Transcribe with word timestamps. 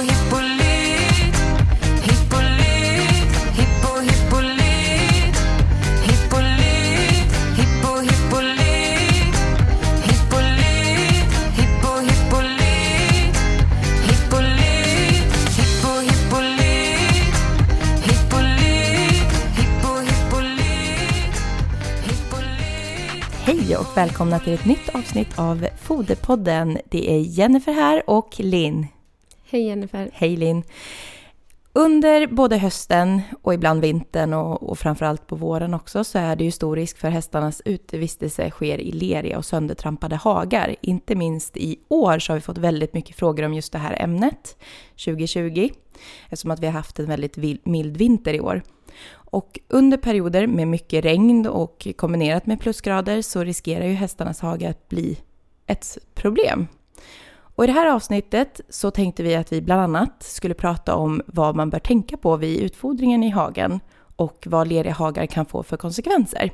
hippolyt 0.00 1.36
Hippolyt, 2.06 3.30
hippo 3.58 4.00
hippolyt 4.00 5.36
Hippolyt, 6.06 7.30
hippo 7.56 8.00
hippolyt 8.08 9.34
Hippolyt, 10.06 11.30
hippo 11.56 11.92
hippolyt 12.08 13.34
Hippolyt, 14.08 15.30
hippo 15.56 15.92
hippolyt 16.08 17.34
Hippolyt, 18.06 19.30
hippo 19.56 19.92
hippolyt 20.08 21.34
Hippolyt 22.06 23.24
Hej 23.44 23.76
och 23.76 23.96
välkomna 23.96 24.38
till 24.38 24.54
ett 24.54 24.64
nytt 24.64 24.88
avsnitt 24.88 25.38
av 25.38 25.66
Foderpodden. 25.82 26.78
Det 26.90 27.10
är 27.10 27.20
Jennifer 27.20 27.72
här 27.72 28.02
och 28.06 28.34
Linn. 28.38 28.86
Hej 29.50 29.62
Jennifer. 29.66 30.10
Hej 30.12 30.36
Linn. 30.36 30.62
Under 31.72 32.26
både 32.26 32.58
hösten 32.58 33.20
och 33.42 33.54
ibland 33.54 33.80
vintern 33.80 34.34
och, 34.34 34.62
och 34.70 34.78
framförallt 34.78 35.26
på 35.26 35.36
våren 35.36 35.74
också 35.74 36.04
så 36.04 36.18
är 36.18 36.36
det 36.36 36.44
ju 36.44 36.50
stor 36.50 36.76
risk 36.76 36.98
för 36.98 37.10
hästarnas 37.10 37.62
utevistelse 37.64 38.50
sker 38.50 38.80
i 38.80 38.92
leriga 38.92 39.38
och 39.38 39.44
söndertrampade 39.44 40.16
hagar. 40.16 40.76
Inte 40.80 41.14
minst 41.14 41.56
i 41.56 41.78
år 41.88 42.18
så 42.18 42.32
har 42.32 42.34
vi 42.34 42.40
fått 42.40 42.58
väldigt 42.58 42.94
mycket 42.94 43.16
frågor 43.16 43.44
om 43.44 43.54
just 43.54 43.72
det 43.72 43.78
här 43.78 44.02
ämnet 44.02 44.56
2020 45.04 45.68
eftersom 46.28 46.50
att 46.50 46.60
vi 46.60 46.66
har 46.66 46.72
haft 46.72 46.98
en 46.98 47.06
väldigt 47.06 47.66
mild 47.66 47.96
vinter 47.96 48.34
i 48.34 48.40
år. 48.40 48.62
Och 49.12 49.60
under 49.68 49.96
perioder 49.96 50.46
med 50.46 50.68
mycket 50.68 51.04
regn 51.04 51.46
och 51.46 51.88
kombinerat 51.96 52.46
med 52.46 52.60
plusgrader 52.60 53.22
så 53.22 53.44
riskerar 53.44 53.84
ju 53.84 53.94
hästarnas 53.94 54.40
hage 54.40 54.68
att 54.68 54.88
bli 54.88 55.18
ett 55.66 55.98
problem. 56.14 56.66
Och 57.60 57.64
i 57.64 57.66
det 57.66 57.72
här 57.72 57.94
avsnittet 57.94 58.60
så 58.68 58.90
tänkte 58.90 59.22
vi 59.22 59.34
att 59.34 59.52
vi 59.52 59.60
bland 59.60 59.80
annat 59.80 60.22
skulle 60.22 60.54
prata 60.54 60.94
om 60.94 61.22
vad 61.26 61.56
man 61.56 61.70
bör 61.70 61.78
tänka 61.78 62.16
på 62.16 62.36
vid 62.36 62.60
utfodringen 62.60 63.22
i 63.22 63.30
hagen 63.30 63.80
och 64.16 64.44
vad 64.46 64.68
leriga 64.68 64.92
hagar 64.92 65.26
kan 65.26 65.46
få 65.46 65.62
för 65.62 65.76
konsekvenser. 65.76 66.52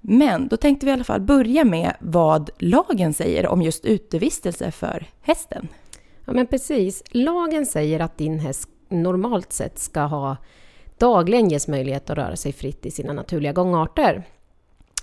Men 0.00 0.48
då 0.48 0.56
tänkte 0.56 0.86
vi 0.86 0.90
i 0.90 0.92
alla 0.92 1.04
fall 1.04 1.20
börja 1.20 1.64
med 1.64 1.96
vad 2.00 2.50
lagen 2.58 3.14
säger 3.14 3.46
om 3.46 3.62
just 3.62 3.84
utevistelse 3.84 4.70
för 4.70 5.06
hästen. 5.20 5.68
Ja 6.24 6.32
men 6.32 6.46
precis. 6.46 7.02
Lagen 7.10 7.66
säger 7.66 8.00
att 8.00 8.18
din 8.18 8.38
häst 8.38 8.68
normalt 8.88 9.52
sett 9.52 9.78
ska 9.78 10.00
ha 10.00 10.36
dagligen 10.98 11.48
ges 11.48 11.68
möjlighet 11.68 12.10
att 12.10 12.18
röra 12.18 12.36
sig 12.36 12.52
fritt 12.52 12.86
i 12.86 12.90
sina 12.90 13.12
naturliga 13.12 13.52
gångarter. 13.52 14.24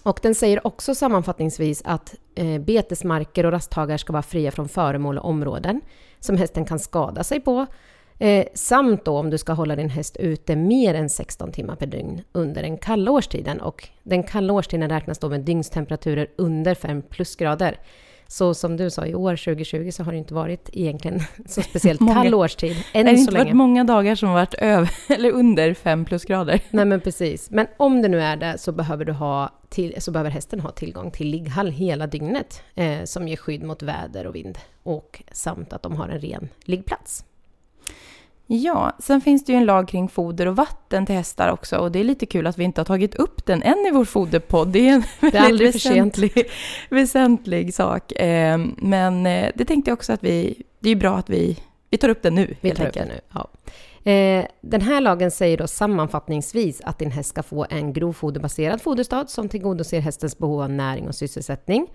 Och 0.04 0.20
den 0.22 0.36
säger 0.36 0.68
också 0.68 0.96
sammanfattningsvis 0.96 1.82
att 1.86 2.16
eh, 2.36 2.62
betesmarker 2.62 3.46
och 3.46 3.52
rasthagar 3.52 3.98
ska 3.98 4.14
vara 4.14 4.24
fria 4.24 4.52
från 4.52 4.70
föremål 4.70 5.18
och 5.18 5.30
områden 5.30 5.82
som 6.20 6.38
hästen 6.38 6.66
kan 6.66 6.80
skada 6.80 7.24
sig 7.24 7.40
på. 7.40 7.66
Eh, 8.20 8.46
samt 8.54 9.06
då 9.06 9.18
om 9.18 9.30
du 9.30 9.38
ska 9.38 9.54
hålla 9.54 9.76
din 9.76 9.90
häst 9.90 10.18
ute 10.18 10.56
mer 10.56 10.94
än 10.94 11.10
16 11.10 11.52
timmar 11.52 11.76
per 11.76 11.86
dygn 11.86 12.22
under 12.32 12.62
den 12.62 12.78
kalla 12.78 13.12
årstiden. 13.12 13.62
Och 13.62 13.90
den 14.04 14.24
kalla 14.24 14.54
årstiden 14.54 14.90
räknas 14.90 15.20
då 15.20 15.30
med 15.30 15.42
dygnstemperaturer 15.42 16.28
under 16.36 16.76
5 16.76 17.02
plusgrader. 17.02 17.80
Så 18.34 18.54
som 18.54 18.78
du 18.78 18.90
sa, 18.90 19.06
i 19.06 19.16
år 19.16 19.36
2020 19.36 19.90
så 19.92 20.04
har 20.04 20.12
det 20.12 20.18
inte 20.18 20.34
varit 20.34 20.70
egentligen 20.74 21.20
så 21.46 21.62
speciellt 21.62 22.00
Många- 22.00 22.14
kall 22.24 22.34
årstid 22.34 22.78
än 22.94 23.06
det 23.06 23.12
har 23.12 23.16
så 23.16 23.22
inte 23.22 23.32
länge. 23.34 23.46
varit 23.46 23.56
många 23.56 23.84
dagar 23.84 24.16
som 24.16 24.30
har 24.30 24.36
varit 24.36 24.54
över 24.54 24.92
eller 25.10 25.32
under 25.32 25.74
5 25.74 26.06
plusgrader. 26.06 26.62
Nej 26.70 26.86
men 26.86 27.02
precis. 27.02 27.52
Men 27.52 27.68
om 27.78 28.02
det 28.02 28.08
nu 28.08 28.22
är 28.22 28.36
det 28.36 28.58
så 28.58 28.72
behöver, 28.72 29.06
du 29.06 29.12
ha 29.12 29.50
till, 29.70 29.96
så 30.02 30.12
behöver 30.12 30.30
hästen 30.30 30.60
ha 30.60 30.72
tillgång 30.72 31.12
till 31.12 31.28
ligghall 31.28 31.72
hela 31.72 32.08
dygnet 32.08 32.62
eh, 32.76 33.04
som 33.04 33.28
ger 33.28 33.38
skydd 33.38 33.64
mot 33.64 33.82
väder 33.84 34.28
och 34.28 34.36
vind 34.36 34.58
och 34.84 35.24
samt 35.32 35.74
att 35.74 35.82
de 35.84 35.96
har 35.96 36.08
en 36.10 36.20
ren 36.20 36.50
liggplats. 36.66 37.26
Ja, 38.56 38.92
sen 39.00 39.22
finns 39.22 39.46
det 39.46 39.52
ju 39.52 39.58
en 39.58 39.66
lag 39.66 39.88
kring 39.88 40.10
foder 40.10 40.46
och 40.46 40.56
vatten 40.56 41.06
till 41.06 41.16
hästar 41.16 41.52
också 41.52 41.78
och 41.78 41.92
det 41.92 42.00
är 42.00 42.04
lite 42.04 42.26
kul 42.26 42.48
att 42.48 42.58
vi 42.58 42.64
inte 42.64 42.82
har 42.82 42.86
tagit 42.86 43.16
upp 43.16 43.46
den 43.46 43.64
än 43.64 43.86
i 43.88 43.92
vår 43.92 44.06
foderpodd. 44.06 44.68
Det 44.68 44.90
är 44.90 44.94
en 44.94 45.04
väldigt 45.22 45.42
aldrig 45.42 45.72
för 45.72 45.80
sent. 45.80 46.18
väsentlig, 46.18 46.46
väsentlig 46.90 47.74
sak. 47.74 48.12
Eh, 48.12 48.58
Men 48.78 49.26
eh, 49.26 49.52
det 49.56 49.66
tänkte 49.66 49.92
jag 49.92 49.96
också 49.96 50.14
att 50.14 50.24
vi, 50.24 50.64
det 50.80 50.90
är 50.90 50.94
ju 50.94 51.00
bra 51.00 51.16
att 51.18 51.30
vi, 51.30 51.60
vi 51.90 51.98
tar 51.98 52.10
upp 52.10 52.22
den 52.22 52.36
nu. 52.36 52.56
Vi 52.62 52.72
tar 52.72 52.88
upp 52.88 52.94
det 52.94 53.02
enkelt. 53.02 53.22
nu. 53.34 53.40
Ja. 53.40 53.50
Eh, 54.12 54.46
den 54.62 54.82
här 54.82 55.02
lagen 55.02 55.32
säger 55.32 55.58
då 55.58 55.68
sammanfattningsvis 55.68 56.82
att 56.82 57.00
din 57.00 57.12
häst 57.12 57.30
ska 57.30 57.44
få 57.44 57.66
en 57.70 57.94
grovfoderbaserad 57.94 58.82
foderstad 58.82 59.30
som 59.30 59.50
tillgodoser 59.50 60.00
hästens 60.00 60.38
behov 60.38 60.62
av 60.62 60.70
näring 60.70 61.08
och 61.08 61.16
sysselsättning. 61.16 61.88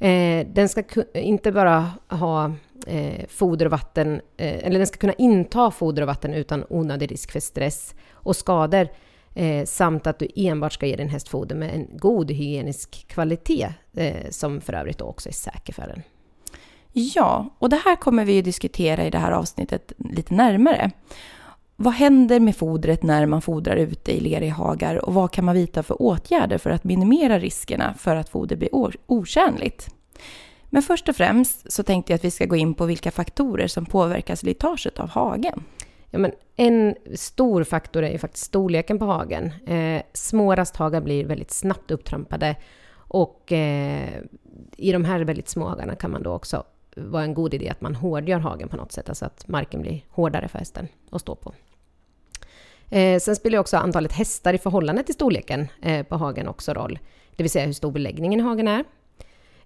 Eh, 0.00 0.46
den 0.46 0.68
ska 0.68 0.82
inte 1.14 1.52
bara 1.52 1.90
ha 2.08 2.52
eh, 2.86 3.26
foder 3.28 3.66
och 3.66 3.72
vatten, 3.72 4.20
eh, 4.36 4.66
eller 4.66 4.78
den 4.78 4.86
ska 4.86 4.96
kunna 4.96 5.12
inta 5.12 5.70
foder 5.70 6.02
och 6.02 6.08
vatten 6.08 6.34
utan 6.34 6.64
onödig 6.68 7.10
risk 7.10 7.32
för 7.32 7.40
stress 7.40 7.94
och 8.12 8.36
skador. 8.36 8.88
Eh, 9.34 9.64
samt 9.64 10.06
att 10.06 10.18
du 10.18 10.28
enbart 10.36 10.72
ska 10.72 10.86
ge 10.86 10.96
din 10.96 11.08
häst 11.08 11.28
foder 11.28 11.56
med 11.56 11.74
en 11.74 11.88
god 11.96 12.30
hygienisk 12.30 13.04
kvalitet 13.08 13.68
eh, 13.96 14.30
som 14.30 14.60
för 14.60 14.72
övrigt 14.72 14.98
då 14.98 15.04
också 15.04 15.28
är 15.28 15.32
säker 15.32 15.72
för 15.72 15.86
den. 15.86 16.02
Ja, 16.92 17.54
och 17.58 17.68
det 17.68 17.80
här 17.84 17.96
kommer 17.96 18.24
vi 18.24 18.32
ju 18.32 18.42
diskutera 18.42 19.04
i 19.04 19.10
det 19.10 19.18
här 19.18 19.32
avsnittet 19.32 19.92
lite 19.98 20.34
närmare. 20.34 20.90
Vad 21.76 21.94
händer 21.94 22.40
med 22.40 22.56
fodret 22.56 23.02
när 23.02 23.26
man 23.26 23.42
fodrar 23.42 23.76
ute 23.76 24.16
i 24.16 24.20
leriga 24.20 24.52
hagar 24.52 25.04
och 25.04 25.14
vad 25.14 25.30
kan 25.30 25.44
man 25.44 25.54
vidta 25.54 25.82
för 25.82 26.02
åtgärder 26.02 26.58
för 26.58 26.70
att 26.70 26.84
minimera 26.84 27.38
riskerna 27.38 27.94
för 27.94 28.16
att 28.16 28.28
foder 28.28 28.56
blir 28.56 28.70
otjänligt? 29.06 29.88
Men 30.74 30.82
först 30.82 31.08
och 31.08 31.16
främst 31.16 31.72
så 31.72 31.82
tänkte 31.82 32.12
jag 32.12 32.16
att 32.16 32.24
vi 32.24 32.30
ska 32.30 32.46
gå 32.46 32.56
in 32.56 32.74
på 32.74 32.86
vilka 32.86 33.10
faktorer 33.10 33.66
som 33.66 33.86
påverkar 33.86 34.34
slitaget 34.34 35.00
av 35.00 35.08
hagen. 35.08 35.64
Ja, 36.10 36.18
men 36.18 36.32
en 36.56 36.94
stor 37.14 37.64
faktor 37.64 38.02
är 38.02 38.12
ju 38.12 38.18
faktiskt 38.18 38.44
storleken 38.44 38.98
på 38.98 39.04
hagen. 39.04 39.52
Eh, 39.66 40.02
små 40.12 40.54
rasthagar 40.54 41.00
blir 41.00 41.24
väldigt 41.24 41.50
snabbt 41.50 41.90
upptrampade 41.90 42.56
och 42.94 43.52
eh, 43.52 44.22
i 44.76 44.92
de 44.92 45.04
här 45.04 45.20
väldigt 45.20 45.48
små 45.48 45.68
hagarna 45.68 45.96
kan 45.96 46.10
man 46.10 46.22
då 46.22 46.32
också 46.32 46.64
vara 46.96 47.22
en 47.22 47.34
god 47.34 47.54
idé 47.54 47.68
att 47.68 47.80
man 47.80 47.94
hårdgör 47.94 48.38
hagen 48.38 48.68
på 48.68 48.76
något 48.76 48.92
sätt, 48.92 49.08
alltså 49.08 49.24
att 49.24 49.48
marken 49.48 49.82
blir 49.82 50.04
hårdare 50.08 50.48
för 50.48 50.58
hästen 50.58 50.88
att 51.10 51.20
stå 51.20 51.34
på. 51.34 51.52
Eh, 52.90 53.18
sen 53.18 53.36
spelar 53.36 53.58
också 53.58 53.76
antalet 53.76 54.12
hästar 54.12 54.54
i 54.54 54.58
förhållande 54.58 55.02
till 55.02 55.14
storleken 55.14 55.68
eh, 55.82 56.06
på 56.06 56.16
hagen 56.16 56.48
också 56.48 56.72
roll, 56.72 56.98
det 57.36 57.42
vill 57.42 57.50
säga 57.50 57.66
hur 57.66 57.72
stor 57.72 57.92
beläggningen 57.92 58.40
i 58.40 58.42
hagen 58.42 58.68
är. 58.68 58.84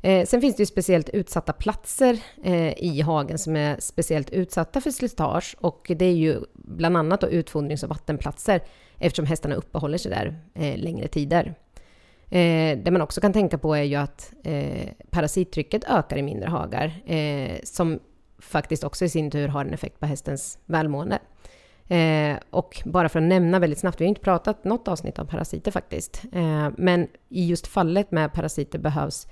Eh, 0.03 0.27
sen 0.27 0.41
finns 0.41 0.57
det 0.57 0.63
ju 0.63 0.67
speciellt 0.67 1.09
utsatta 1.09 1.53
platser 1.53 2.19
eh, 2.45 2.73
i 2.85 3.01
hagen 3.01 3.39
som 3.39 3.57
är 3.57 3.77
speciellt 3.81 4.31
utsatta 4.31 4.81
för 4.81 4.91
slitage 4.91 5.57
och 5.61 5.93
det 5.97 6.05
är 6.05 6.15
ju 6.15 6.41
bland 6.55 6.97
annat 6.97 7.21
då 7.21 7.29
utfodrings 7.29 7.83
och 7.83 7.89
vattenplatser 7.89 8.61
eftersom 8.99 9.27
hästarna 9.27 9.55
uppehåller 9.55 9.99
sig 9.99 10.11
där 10.11 10.41
eh, 10.55 10.79
längre 10.79 11.09
tider. 11.09 11.55
Eh, 12.31 12.79
det 12.79 12.91
man 12.91 13.03
också 13.03 13.21
kan 13.21 13.33
tänka 13.33 13.59
på 13.59 13.75
är 13.75 13.83
ju 13.83 13.97
att 13.97 14.33
eh, 14.45 14.89
parasittrycket 15.11 15.85
ökar 15.91 16.17
i 16.17 16.23
mindre 16.23 16.49
hagar 16.49 17.03
eh, 17.07 17.57
som 17.65 18.01
faktiskt 18.39 18.85
också 18.85 19.05
i 19.05 19.09
sin 19.09 19.31
tur 19.31 19.49
har 19.49 19.65
en 19.65 19.75
effekt 19.75 20.01
på 20.01 20.07
hästens 20.07 20.59
välmående. 20.67 21.19
Eh, 21.89 22.37
och 22.51 22.83
bara 22.85 23.09
för 23.09 23.19
att 23.19 23.25
nämna 23.25 23.59
väldigt 23.59 23.79
snabbt, 23.79 24.01
vi 24.01 24.05
har 24.05 24.09
inte 24.09 24.21
pratat 24.21 24.65
något 24.65 24.89
avsnitt 24.89 25.19
om 25.19 25.27
parasiter 25.27 25.71
faktiskt, 25.71 26.23
eh, 26.33 26.69
men 26.77 27.09
i 27.29 27.47
just 27.47 27.67
fallet 27.67 28.11
med 28.11 28.33
parasiter 28.33 28.79
behövs 28.79 29.29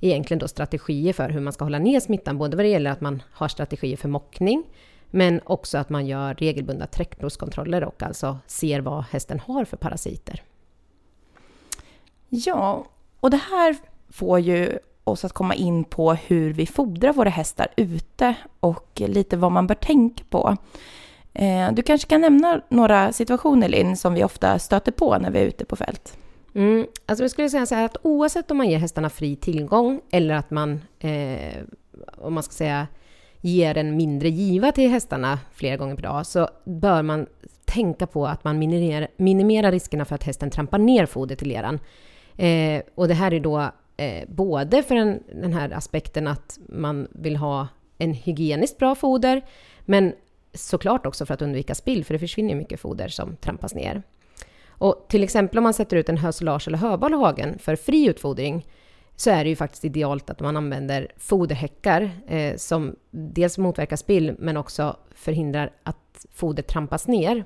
egentligen 0.00 0.38
då 0.38 0.48
strategier 0.48 1.12
för 1.12 1.28
hur 1.28 1.40
man 1.40 1.52
ska 1.52 1.64
hålla 1.64 1.78
ner 1.78 2.00
smittan, 2.00 2.38
både 2.38 2.56
vad 2.56 2.64
det 2.64 2.70
gäller 2.70 2.90
att 2.90 3.00
man 3.00 3.22
har 3.32 3.48
strategier 3.48 3.96
för 3.96 4.08
mockning, 4.08 4.64
men 5.10 5.40
också 5.44 5.78
att 5.78 5.90
man 5.90 6.06
gör 6.06 6.34
regelbundna 6.34 6.86
träckprovskontroller 6.86 7.84
och 7.84 8.02
alltså 8.02 8.38
ser 8.46 8.80
vad 8.80 9.04
hästen 9.04 9.40
har 9.40 9.64
för 9.64 9.76
parasiter. 9.76 10.42
Ja, 12.28 12.84
och 13.20 13.30
det 13.30 13.40
här 13.50 13.76
får 14.08 14.40
ju 14.40 14.78
oss 15.04 15.24
att 15.24 15.32
komma 15.32 15.54
in 15.54 15.84
på 15.84 16.14
hur 16.14 16.52
vi 16.52 16.66
fodrar 16.66 17.12
våra 17.12 17.28
hästar 17.28 17.68
ute 17.76 18.34
och 18.60 19.02
lite 19.06 19.36
vad 19.36 19.52
man 19.52 19.66
bör 19.66 19.74
tänka 19.74 20.24
på. 20.30 20.56
Eh, 21.32 21.72
du 21.72 21.82
kanske 21.82 22.08
kan 22.08 22.20
nämna 22.20 22.60
några 22.68 23.12
situationer, 23.12 23.68
Linn, 23.68 23.96
som 23.96 24.14
vi 24.14 24.24
ofta 24.24 24.58
stöter 24.58 24.92
på 24.92 25.18
när 25.18 25.30
vi 25.30 25.38
är 25.38 25.44
ute 25.44 25.64
på 25.64 25.76
fält? 25.76 26.18
Mm, 26.56 26.86
alltså 27.06 27.24
jag 27.24 27.30
skulle 27.30 27.50
säga 27.50 27.66
så 27.66 27.74
här 27.74 27.84
att 27.84 27.96
oavsett 28.02 28.50
om 28.50 28.56
man 28.56 28.70
ger 28.70 28.78
hästarna 28.78 29.10
fri 29.10 29.36
tillgång 29.36 30.00
eller 30.10 30.34
att 30.34 30.50
man, 30.50 30.80
eh, 30.98 31.56
om 32.18 32.34
man 32.34 32.42
ska 32.42 32.52
säga, 32.52 32.86
ger 33.40 33.76
en 33.76 33.96
mindre 33.96 34.28
giva 34.28 34.72
till 34.72 34.90
hästarna 34.90 35.38
flera 35.52 35.76
gånger 35.76 35.96
per 35.96 36.02
dag, 36.02 36.26
så 36.26 36.48
bör 36.64 37.02
man 37.02 37.26
tänka 37.64 38.06
på 38.06 38.26
att 38.26 38.44
man 38.44 38.58
minimerar, 38.58 39.08
minimerar 39.16 39.72
riskerna 39.72 40.04
för 40.04 40.14
att 40.14 40.22
hästen 40.22 40.50
trampar 40.50 40.78
ner 40.78 41.06
fodret 41.06 41.42
i 41.42 41.44
leran. 41.44 41.80
Eh, 42.36 42.82
och 42.94 43.08
det 43.08 43.14
här 43.14 43.34
är 43.34 43.40
då 43.40 43.70
eh, 43.96 44.28
både 44.28 44.82
för 44.82 44.94
den, 44.94 45.22
den 45.42 45.52
här 45.52 45.70
aspekten 45.70 46.28
att 46.28 46.58
man 46.68 47.08
vill 47.10 47.36
ha 47.36 47.68
en 47.98 48.14
hygieniskt 48.14 48.78
bra 48.78 48.94
foder, 48.94 49.42
men 49.84 50.12
såklart 50.54 51.06
också 51.06 51.26
för 51.26 51.34
att 51.34 51.42
undvika 51.42 51.74
spill, 51.74 52.04
för 52.04 52.14
det 52.14 52.18
försvinner 52.18 52.54
mycket 52.54 52.80
foder 52.80 53.08
som 53.08 53.36
trampas 53.36 53.74
ner. 53.74 54.02
Och 54.78 55.06
till 55.08 55.24
exempel 55.24 55.58
om 55.58 55.64
man 55.64 55.74
sätter 55.74 55.96
ut 55.96 56.08
en 56.08 56.18
hösolage 56.18 56.68
eller 56.68 56.78
höbal 56.78 57.12
i 57.12 57.16
hagen 57.16 57.58
för 57.58 57.76
fri 57.76 58.06
utfodring, 58.06 58.66
så 59.16 59.30
är 59.30 59.44
det 59.44 59.50
ju 59.50 59.56
faktiskt 59.56 59.84
idealt 59.84 60.30
att 60.30 60.40
man 60.40 60.56
använder 60.56 61.12
foderhäckar 61.16 62.10
eh, 62.26 62.56
som 62.56 62.96
dels 63.10 63.58
motverkar 63.58 63.96
spill 63.96 64.34
men 64.38 64.56
också 64.56 64.96
förhindrar 65.14 65.72
att 65.82 66.26
foder 66.32 66.62
trampas 66.62 67.08
ner. 67.08 67.44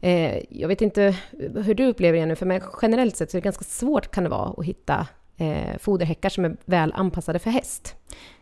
Eh, 0.00 0.42
jag 0.50 0.68
vet 0.68 0.82
inte 0.82 1.16
hur 1.64 1.74
du 1.74 1.86
upplever 1.86 2.18
det 2.18 2.26
nu, 2.26 2.36
för 2.36 2.46
mig 2.46 2.62
generellt 2.82 3.16
sett 3.16 3.30
så 3.30 3.36
är 3.36 3.40
det 3.40 3.44
ganska 3.44 3.64
svårt 3.64 4.10
kan 4.10 4.24
det 4.24 4.30
vara 4.30 4.54
att 4.56 4.64
hitta 4.64 5.06
eh, 5.36 5.78
foderhäckar 5.78 6.28
som 6.28 6.44
är 6.44 6.56
väl 6.64 6.92
anpassade 6.92 7.38
för 7.38 7.50
häst. 7.50 7.96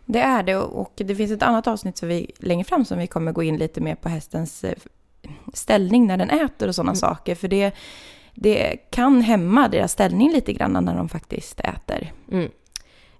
Det 0.05 0.21
är 0.21 0.43
det 0.43 0.57
och 0.57 0.93
det 0.95 1.15
finns 1.15 1.33
ett 1.33 1.43
annat 1.43 1.67
avsnitt 1.67 1.97
som 1.97 2.09
vi, 2.09 2.31
längre 2.39 2.65
fram 2.65 2.85
som 2.85 2.99
vi 2.99 3.07
kommer 3.07 3.33
gå 3.33 3.43
in 3.43 3.57
lite 3.57 3.81
mer 3.81 3.95
på 3.95 4.09
hästens 4.09 4.65
eh, 4.65 4.75
ställning 5.55 6.07
när 6.07 6.17
den 6.17 6.31
äter 6.31 6.69
och 6.69 6.75
sådana 6.75 6.91
Mm. 6.91 6.97
saker. 6.97 7.35
För 7.35 7.49
det, 7.49 7.73
det 8.35 8.77
kan 8.91 9.21
hämma 9.21 9.69
deras 9.69 9.93
ställning 9.93 10.33
lite 10.33 10.53
grann 10.53 10.73
när 10.85 10.97
de 10.97 11.09
faktiskt 11.09 11.61
äter. 11.61 12.13
Mm. 12.33 12.51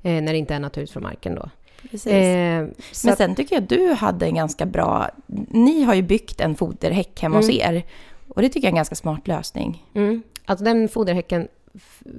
Eh, 0.03 0.23
när 0.23 0.33
det 0.33 0.39
inte 0.39 0.55
är 0.55 0.61
naturligt 0.61 0.91
från 0.91 1.03
marken 1.03 1.35
då. 1.35 1.49
Precis. 1.91 2.13
Eh, 2.13 2.67
Men 3.05 3.17
sen 3.17 3.35
tycker 3.35 3.57
jag 3.57 3.63
att 3.63 3.69
du 3.69 3.93
hade 3.93 4.27
en 4.27 4.35
ganska 4.35 4.67
bra... 4.67 5.11
Ni 5.51 5.83
har 5.83 5.95
ju 5.95 6.03
byggt 6.03 6.41
en 6.41 6.55
foderhäck 6.55 7.21
hemma 7.23 7.37
hos 7.37 7.49
Mm. 7.49 7.77
er. 7.77 7.83
Och 8.29 8.43
det 8.43 8.49
tycker 8.49 8.61
jag 8.67 8.71
är 8.71 8.73
en 8.73 8.77
ganska 8.77 8.95
smart 8.95 9.29
lösning. 9.29 9.87
Mm. 9.95 10.23
Alltså 10.45 10.65
den 10.65 10.89
foderhäcken 10.89 11.49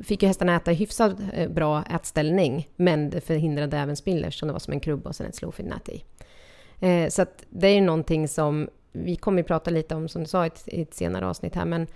fick 0.03 0.21
ju 0.24 0.27
hästarna 0.27 0.56
äta 0.56 0.71
hyfsat 0.71 1.15
eh, 1.33 1.50
bra 1.50 1.83
ätställning, 1.95 2.68
men 2.75 3.09
det 3.09 3.21
förhindrade 3.21 3.77
även 3.77 3.95
spill 3.95 4.25
eftersom 4.25 4.47
det 4.47 4.53
var 4.53 4.59
som 4.59 4.74
en 4.74 4.79
krubba 4.79 5.09
och 5.09 5.15
sen 5.15 5.27
ett 5.27 5.36
slowfeed-nät 5.36 5.89
i. 5.89 6.03
Eh, 6.79 7.09
så 7.09 7.21
att 7.21 7.44
det 7.50 7.68
är 7.68 7.75
ju 7.75 7.81
någonting 7.81 8.27
som 8.27 8.69
vi 8.94 9.16
kommer 9.16 9.42
att 9.42 9.48
prata 9.48 9.72
lite 9.72 9.95
om, 9.95 10.07
som 10.07 10.24
du 10.24 10.28
sa 10.30 10.44
i 10.44 10.48
ett, 10.48 10.63
i 10.68 10.81
ett 10.81 10.94
senare 10.94 11.28
avsnitt 11.28 11.56
här, 11.56 11.66
men 11.66 11.88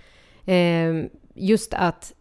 eh, 0.46 1.10
just 1.34 1.74
att 1.74 2.14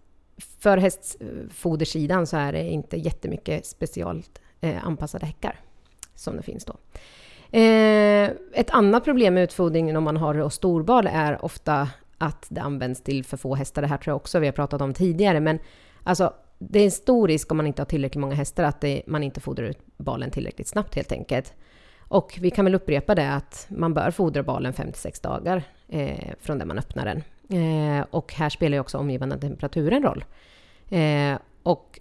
för 0.60 0.78
hästfodersidan 0.78 2.28
så 2.28 2.38
är 2.38 2.54
det 2.54 2.64
inte 2.64 2.98
jättemycket 2.98 3.66
specialt 3.66 4.40
eh, 4.62 4.86
anpassade 4.86 5.26
häckar 5.26 5.60
som 6.16 6.36
det 6.38 6.44
finns 6.44 6.66
då. 6.66 6.76
Eh, 7.58 8.32
ett 8.54 8.70
annat 8.70 9.04
problem 9.04 9.34
med 9.34 9.44
utfodringen 9.44 9.96
om 9.96 10.04
man 10.04 10.18
har 10.18 10.34
då 10.34 10.50
storbal 10.50 11.08
är 11.08 11.46
ofta 11.46 11.90
att 12.18 12.46
det 12.50 12.62
används 12.62 13.02
till 13.02 13.24
för 13.24 13.38
få 13.38 13.56
hästar. 13.56 13.82
Det 13.82 13.88
här 13.88 13.98
tror 13.98 14.12
jag 14.12 14.16
också 14.16 14.40
vi 14.40 14.48
har 14.48 14.54
pratat 14.54 14.82
om 14.82 14.94
tidigare, 14.94 15.40
men 15.40 15.60
alltså 16.04 16.34
det 16.60 16.80
är 16.80 16.86
en 16.86 16.92
stor 16.92 17.28
risk 17.28 17.52
om 17.52 17.58
man 17.58 17.68
inte 17.68 17.82
har 17.82 17.86
tillräckligt 17.86 18.22
många 18.22 18.36
hästar 18.36 18.64
att 18.64 18.82
det, 18.82 19.02
man 19.08 19.24
inte 19.24 19.40
fodrar 19.40 19.66
ut 19.66 19.80
balen 19.98 20.32
tillräckligt 20.32 20.68
snabbt 20.68 20.96
helt 20.96 21.12
enkelt. 21.12 21.54
Och 22.08 22.38
vi 22.42 22.52
kan 22.52 22.66
väl 22.66 22.76
upprepa 22.76 23.16
det 23.16 23.34
att 23.34 23.68
man 23.70 23.94
bör 23.94 24.12
fodra 24.12 24.44
balen 24.44 24.74
5-6 24.74 25.24
dagar 25.24 25.64
eh, 25.88 26.34
från 26.40 26.60
det 26.60 26.66
man 26.66 26.80
öppnar 26.80 27.06
den. 27.06 27.24
Eh, 27.50 28.06
och 28.12 28.34
här 28.34 28.50
spelar 28.50 28.78
ju 28.78 28.82
också 28.82 28.98
omgivande 28.98 29.38
temperaturen 29.38 30.04
roll. 30.04 30.26
Eh, 30.90 31.40
och 31.64 32.00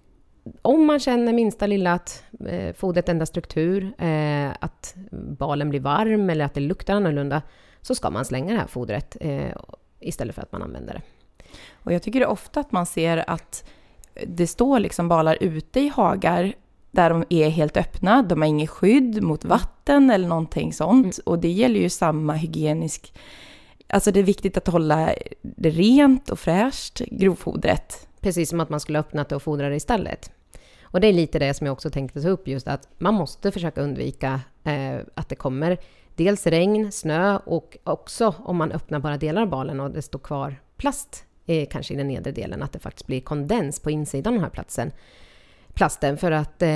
om 0.61 0.85
man 0.85 0.99
känner 0.99 1.33
minsta 1.33 1.67
lilla 1.67 1.93
att 1.93 2.23
eh, 2.45 2.73
fodret 2.73 3.09
ändrar 3.09 3.25
struktur, 3.25 3.93
eh, 4.03 4.51
att 4.59 4.95
balen 5.11 5.69
blir 5.69 5.79
varm 5.79 6.29
eller 6.29 6.45
att 6.45 6.53
det 6.53 6.59
luktar 6.59 6.93
annorlunda, 6.93 7.41
så 7.81 7.95
ska 7.95 8.09
man 8.09 8.25
slänga 8.25 8.53
det 8.53 8.59
här 8.59 8.67
fodret 8.67 9.17
eh, 9.21 9.51
istället 9.99 10.35
för 10.35 10.41
att 10.41 10.51
man 10.51 10.63
använder 10.63 10.93
det. 10.93 11.01
Och 11.73 11.93
jag 11.93 12.03
tycker 12.03 12.19
det 12.19 12.25
ofta 12.25 12.59
att 12.59 12.71
man 12.71 12.85
ser 12.85 13.29
att 13.29 13.69
det 14.27 14.47
står 14.47 14.79
liksom 14.79 15.07
balar 15.07 15.37
ute 15.41 15.79
i 15.79 15.87
hagar 15.87 16.53
där 16.91 17.09
de 17.09 17.23
är 17.29 17.49
helt 17.49 17.77
öppna. 17.77 18.21
De 18.21 18.41
har 18.41 18.49
inget 18.49 18.69
skydd 18.69 19.23
mot 19.23 19.45
vatten 19.45 20.09
eller 20.09 20.27
någonting 20.27 20.73
sånt. 20.73 21.05
Mm. 21.05 21.23
Och 21.25 21.39
det 21.39 21.51
gäller 21.51 21.79
ju 21.79 21.89
samma 21.89 22.33
hygienisk... 22.33 23.13
Alltså 23.89 24.11
det 24.11 24.19
är 24.19 24.23
viktigt 24.23 24.57
att 24.57 24.67
hålla 24.67 25.09
det 25.41 25.69
rent 25.69 26.29
och 26.29 26.39
fräscht, 26.39 26.99
grovfodret. 26.99 28.07
Precis 28.21 28.49
som 28.49 28.59
att 28.59 28.69
man 28.69 28.79
skulle 28.79 28.97
ha 28.97 29.03
öppnat 29.03 29.29
det 29.29 29.35
och 29.35 29.43
fodrat 29.43 29.71
det 29.71 29.75
istället. 29.75 30.31
Och 30.81 31.01
det 31.01 31.07
är 31.07 31.13
lite 31.13 31.39
det 31.39 31.53
som 31.53 31.67
jag 31.67 31.73
också 31.73 31.89
tänkte 31.89 32.21
ta 32.21 32.29
upp, 32.29 32.47
just 32.47 32.67
att 32.67 32.87
man 32.97 33.13
måste 33.13 33.51
försöka 33.51 33.81
undvika 33.81 34.41
eh, 34.63 34.99
att 35.15 35.29
det 35.29 35.35
kommer 35.35 35.77
dels 36.15 36.47
regn, 36.47 36.91
snö 36.91 37.37
och 37.37 37.77
också 37.83 38.35
om 38.39 38.57
man 38.57 38.71
öppnar 38.71 38.99
bara 38.99 39.17
delar 39.17 39.41
av 39.41 39.49
balen 39.49 39.79
och 39.79 39.91
det 39.91 40.01
står 40.01 40.19
kvar 40.19 40.55
plast, 40.77 41.25
eh, 41.45 41.67
kanske 41.71 41.93
i 41.93 41.97
den 41.97 42.07
nedre 42.07 42.31
delen, 42.31 42.63
att 42.63 42.73
det 42.73 42.79
faktiskt 42.79 43.07
blir 43.07 43.21
kondens 43.21 43.79
på 43.79 43.91
insidan 43.91 44.33
av 44.33 44.33
den 44.33 44.43
här 44.43 44.49
platsen, 44.49 44.91
plasten, 45.77 46.17
för 46.17 46.31
att 46.31 46.61
eh, 46.61 46.69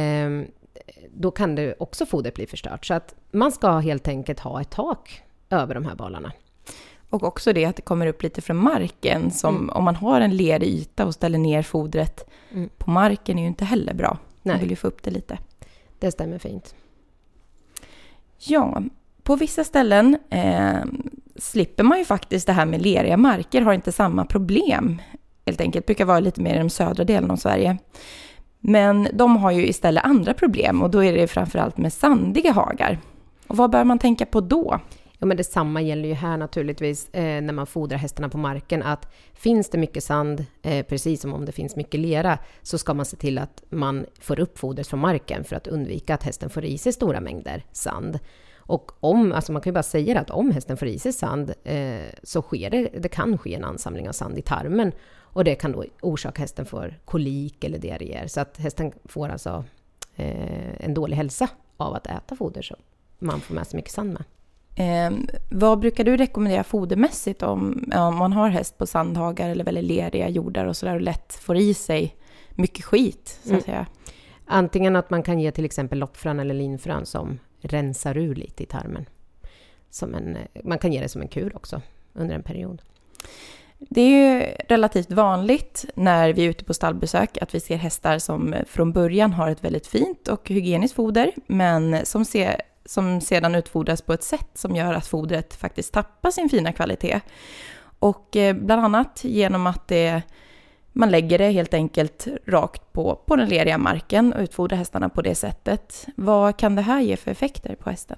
då 1.14 1.32
kan 1.32 1.56
det 1.56 1.76
också 1.80 2.06
fodret 2.06 2.36
bli 2.36 2.48
förstört. 2.48 2.86
Så 2.86 2.94
att 2.94 3.16
man 3.32 3.52
ska 3.52 3.72
helt 3.78 4.08
enkelt 4.08 4.40
ha 4.40 4.62
ett 4.62 4.70
tak 4.70 5.22
över 5.50 5.74
de 5.76 5.86
här 5.86 5.96
balarna. 5.96 6.32
Och 7.10 7.24
också 7.24 7.54
det 7.54 7.66
att 7.66 7.76
det 7.76 7.82
kommer 7.82 8.08
upp 8.08 8.24
lite 8.24 8.42
från 8.42 8.58
marken. 8.58 9.32
Som 9.32 9.56
Mm. 9.56 9.70
om 9.70 9.84
man 9.84 9.96
har 9.96 10.22
en 10.22 10.36
lerig 10.38 10.70
yta 10.70 11.06
och 11.06 11.14
ställer 11.14 11.38
ner 11.38 11.62
fodret 11.64 12.30
Mm. 12.52 12.70
på 12.78 12.90
marken 12.92 13.38
är 13.38 13.42
ju 13.42 13.48
inte 13.48 13.66
heller 13.66 13.94
bra. 13.94 14.10
Man 14.44 14.54
Nej. 14.54 14.60
vill 14.60 14.70
ju 14.70 14.76
få 14.76 14.88
upp 14.88 15.04
det 15.04 15.12
lite. 15.12 15.38
Det 16.00 16.12
stämmer 16.12 16.38
fint. 16.40 16.76
Ja, 18.38 18.82
på 19.24 19.36
vissa 19.36 19.64
ställen 19.64 20.18
eh, 20.30 20.84
slipper 21.36 21.84
man 21.84 21.98
ju 22.00 22.06
faktiskt 22.06 22.48
det 22.48 22.54
här 22.54 22.66
med 22.66 22.82
leriga 22.82 23.18
marker, 23.18 23.62
har 23.62 23.74
inte 23.74 23.92
samma 23.92 24.26
problem. 24.26 25.02
Helt 25.46 25.62
enkelt, 25.62 25.86
brukar 25.86 26.06
vara 26.06 26.20
lite 26.20 26.42
mer 26.42 26.56
i 26.56 26.58
de 26.58 26.70
södra 26.70 27.04
delen 27.04 27.32
av 27.32 27.36
Sverige. 27.36 27.78
Men 28.62 29.08
de 29.14 29.38
har 29.38 29.52
ju 29.52 29.68
istället 29.68 30.04
andra 30.04 30.34
problem 30.34 30.82
och 30.82 30.92
då 30.92 31.04
är 31.04 31.14
det 31.14 31.28
framförallt 31.28 31.78
med 31.78 31.94
sandiga 31.94 32.52
hagar. 32.52 33.00
Och 33.48 33.58
vad 33.58 33.72
bör 33.72 33.84
man 33.84 34.00
tänka 34.00 34.26
på 34.26 34.42
då? 34.42 34.80
Ja, 35.20 35.26
men 35.26 35.38
detsamma 35.38 35.82
gäller 35.82 36.10
ju 36.10 36.16
här 36.16 36.38
naturligtvis 36.38 37.10
eh, 37.10 37.42
när 37.42 37.54
man 37.54 37.68
fodrar 37.68 37.98
hästarna 37.98 38.30
på 38.30 38.38
marken. 38.38 38.84
Att 38.84 39.14
finns 39.34 39.70
det 39.70 39.78
mycket 39.78 40.04
sand, 40.04 40.46
eh, 40.62 40.86
precis 40.86 41.22
som 41.22 41.34
om 41.34 41.46
det 41.46 41.52
finns 41.52 41.76
mycket 41.76 42.00
lera, 42.00 42.38
så 42.62 42.78
ska 42.78 42.94
man 42.94 43.06
se 43.06 43.18
till 43.18 43.38
att 43.38 43.64
man 43.70 44.06
får 44.20 44.40
upp 44.40 44.60
fodret 44.60 44.88
från 44.88 45.00
marken 45.00 45.44
för 45.44 45.56
att 45.56 45.68
undvika 45.68 46.14
att 46.14 46.24
hästen 46.24 46.50
får 46.50 46.66
i 46.66 46.78
sig 46.78 46.94
stora 46.94 47.22
mängder 47.22 47.64
sand. 47.72 48.20
Och 48.72 48.92
om, 49.00 49.32
alltså 49.32 49.52
man 49.52 49.62
kan 49.62 49.72
ju 49.72 49.74
bara 49.74 49.84
säga 49.84 50.20
att 50.20 50.30
om 50.30 50.52
hästen 50.52 50.78
får 50.78 50.88
i 50.88 51.00
sig 51.00 51.14
sand 51.14 51.54
eh, 51.64 52.02
så 52.24 52.42
sker 52.42 52.70
det, 52.70 52.90
det 53.00 53.10
kan 53.10 53.38
ske 53.38 53.56
en 53.56 53.64
ansamling 53.64 54.10
av 54.10 54.14
sand 54.14 54.38
i 54.38 54.42
tarmen. 54.42 54.92
Och 55.20 55.44
det 55.44 55.56
kan 55.56 55.72
då 55.72 55.86
orsaka 56.02 56.42
hästen 56.42 56.66
för 56.66 57.00
kolik 57.06 57.64
eller 57.64 57.78
diarréer. 57.78 58.28
Så 58.28 58.42
att 58.42 58.58
hästen 58.58 58.92
får 59.06 59.30
alltså 59.30 59.64
eh, 60.16 60.86
en 60.86 60.94
dålig 60.94 61.18
hälsa 61.18 61.48
av 61.78 61.94
att 61.94 62.08
äta 62.08 62.36
foder 62.36 62.62
som 62.62 62.78
man 63.20 63.42
får 63.42 63.56
med 63.56 63.68
sig 63.68 63.78
mycket 63.78 63.92
sand 63.92 64.14
med. 64.14 64.24
Eh, 64.76 65.18
vad 65.52 65.80
brukar 65.80 66.04
du 66.04 66.18
rekommendera 66.18 66.64
fodermässigt 66.64 67.44
om, 67.44 67.92
om 67.96 68.16
man 68.16 68.34
har 68.34 68.50
häst 68.50 68.78
på 68.78 68.86
sandhagar 68.88 69.50
eller 69.50 69.64
väldigt 69.64 69.86
leriga 69.86 70.30
jordar 70.30 70.66
och 70.66 70.78
sådär 70.78 70.96
och 70.96 71.02
lätt 71.02 71.34
får 71.34 71.58
i 71.58 71.74
sig 71.74 72.16
mycket 72.56 72.86
skit, 72.86 73.40
så 73.44 73.48
att 73.48 73.52
Mm. 73.52 73.62
säga? 73.62 73.86
Antingen 74.46 74.96
att 74.96 75.10
man 75.10 75.24
kan 75.24 75.40
ge 75.40 75.52
till 75.52 75.66
exempel 75.66 76.00
loppfrön 76.00 76.40
eller 76.40 76.54
linfrön 76.54 77.06
som 77.06 77.40
rensar 77.62 78.18
ur 78.18 78.36
lite 78.36 78.64
i 78.64 78.66
tarmen. 78.66 79.06
Som 79.90 80.16
en, 80.16 80.36
eh, 80.36 80.62
man 80.64 80.78
kan 80.78 80.94
ge 80.94 81.02
det 81.02 81.10
som 81.10 81.22
en 81.22 81.28
kur 81.28 81.56
också 81.56 81.82
under 82.14 82.36
en 82.36 82.44
period. 82.44 82.82
Det 83.90 84.02
är 84.02 84.36
ju 84.36 84.42
relativt 84.68 85.12
vanligt 85.12 85.86
när 85.96 86.34
vi 86.34 86.46
är 86.46 86.50
ute 86.50 86.64
på 86.64 86.74
stallbesök 86.74 87.38
att 87.42 87.56
vi 87.56 87.60
ser 87.60 87.78
hästar 87.78 88.20
som 88.20 88.56
från 88.68 88.92
början 88.92 89.34
har 89.34 89.50
ett 89.50 89.64
väldigt 89.64 89.88
fint 89.88 90.28
och 90.28 90.50
hygieniskt 90.50 90.96
foder, 90.96 91.32
men 91.48 92.06
som, 92.06 92.26
se, 92.26 92.62
som 92.86 93.22
sedan 93.22 93.56
utfodras 93.56 94.02
på 94.02 94.14
ett 94.14 94.24
sätt 94.24 94.50
som 94.54 94.76
gör 94.76 94.94
att 94.94 95.08
fodret 95.08 95.54
faktiskt 95.54 95.94
tappar 95.94 96.32
sin 96.32 96.50
fina 96.50 96.74
kvalitet. 96.74 97.22
Och 98.00 98.36
eh, 98.36 98.56
bland 98.56 98.86
annat 98.86 99.20
genom 99.24 99.68
att 99.68 99.88
det, 99.88 100.22
man 100.94 101.12
lägger 101.12 101.38
det 101.38 101.50
helt 101.50 101.74
enkelt 101.74 102.28
rakt 102.46 102.94
på, 102.94 103.16
på 103.16 103.36
den 103.36 103.50
leriga 103.50 103.78
marken 103.78 104.34
och 104.34 104.42
utfodrar 104.42 104.78
hästarna 104.78 105.10
på 105.10 105.22
det 105.22 105.36
sättet. 105.36 106.08
Vad 106.16 106.58
kan 106.58 106.76
det 106.76 106.82
här 106.82 107.02
ge 107.02 107.18
för 107.18 107.32
effekter 107.32 107.76
på 107.76 107.90
hästen? 107.90 108.18